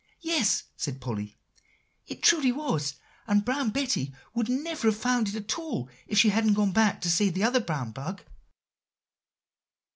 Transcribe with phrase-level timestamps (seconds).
[0.23, 1.37] "Yes," said Polly,
[2.07, 2.95] "it truly was;
[3.27, 7.01] and Brown Betty would never have found it at all if she hadn't gone back
[7.01, 8.23] to save the other brown bug."